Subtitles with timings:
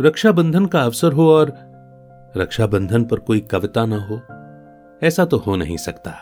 [0.00, 1.52] रक्षाबंधन का अवसर हो और
[2.36, 4.20] रक्षाबंधन पर कोई कविता ना हो,
[5.06, 6.14] ऐसा तो हो नहीं सकता।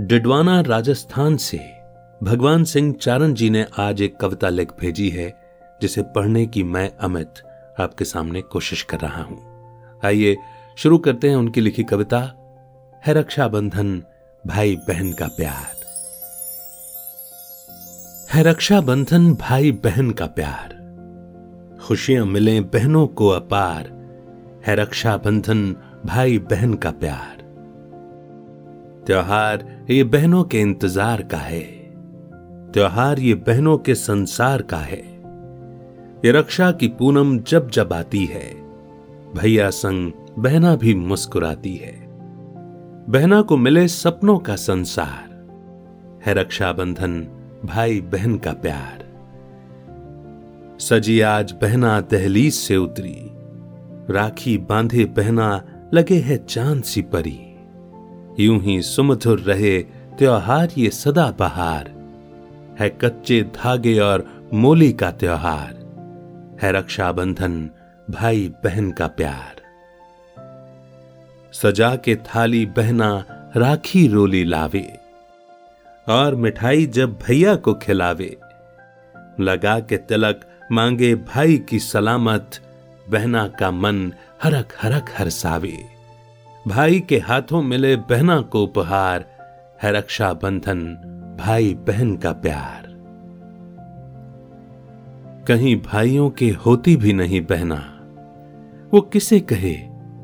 [0.00, 1.58] डिडवाना राजस्थान से
[2.22, 5.34] भगवान सिंह चारण जी ने आज एक कविता लिख भेजी है,
[5.82, 7.42] जिसे पढ़ने की मैं अमित
[7.80, 9.38] आपके सामने कोशिश कर रहा हूँ।
[10.04, 10.36] आइए
[10.76, 12.20] शुरू करते हैं उनकी लिखी कविता,
[13.06, 14.02] है रक्षाबंधन
[14.46, 15.80] भाई बहन का प्यार।
[18.30, 20.81] है रक्षाबंधन भाई बहन का प्यार।
[21.92, 23.84] खुशियाँ मिले बहनों को अपार,
[24.66, 25.76] है रक्षाबंधन
[26.06, 27.42] भाई बहन का प्यार।
[29.06, 31.60] त्योहार ये बहनों के इंतज़ार का है।
[32.72, 35.02] त्योहार ये बहनों के संसार का है।
[36.24, 38.54] ये रक्षा की पूनम जब जब आती है,
[39.36, 41.94] भैया संग बहना भी मुस्कुराती है।
[43.08, 45.28] बहना को मिले सपनों का संसार,
[46.26, 47.26] है रक्षाबंधन
[47.64, 49.01] भाई बहन का प्यार।
[50.82, 53.30] सजी आज बहना दहलीज से उतरी।
[54.10, 57.38] राखी बांधे बहना लगे है चाँद सी परी।
[58.44, 59.82] यूँ ही सुमधुर रहे
[60.18, 61.90] त्योहार ये सदा बहार।
[62.80, 65.74] है कच्चे धागे और मोली का त्योहार।
[66.62, 67.70] है रक्षाबंधन
[68.10, 69.62] भाई बहन का प्यार।
[71.52, 73.24] सजा के थाली बहना
[73.56, 74.96] राखी रोली लावे।
[76.08, 78.36] और मिठाई जब भैया को खिलावे।
[79.40, 82.50] लगा के तिलक मांगे भाई की सलामत,
[83.10, 85.78] बहना का मन हरक हरक हरसावे
[86.68, 89.24] भाई के हाथों मिले बहना को उपहार,
[89.82, 90.80] है रक्षा बंधन
[91.40, 92.86] भाई बहन का प्यार।
[95.48, 97.76] कहीं भाइयों के होती भी नहीं बहना,
[98.94, 99.74] वो किसे कहे,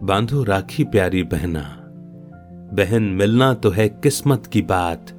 [0.03, 1.65] बांधो राखी प्यारी बहना।
[2.73, 5.13] बहन मिलना तो है किस्मत की बात,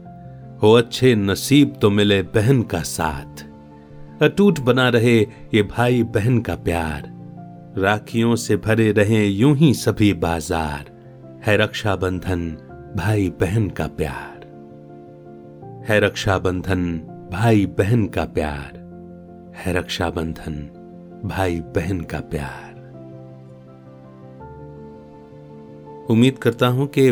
[0.63, 3.48] हो अच्छे नसीब तो मिले बहन का साथ।
[4.21, 5.17] अटूट बना रहे
[5.53, 7.03] ये भाई बहन का प्यार।
[7.77, 10.91] राखियों से भरे रहे यूँ ही सभी बाज़ार।
[11.45, 12.57] है रक्षाबंधन
[12.97, 14.39] भाई बहन का प्यार।
[15.89, 16.85] है रक्षाबंधन
[17.31, 18.77] भाई बहन का प्यार।
[19.57, 20.59] है रक्षाबंधन
[21.25, 22.77] भाई बहन का प्यार।
[26.09, 27.11] उम्मीद करता हूँ कि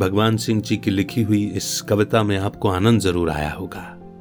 [0.00, 3.97] भगवान सिंह जी की लिखी हुई इस कविता में आपको आनंद ज़रूर आया होगा।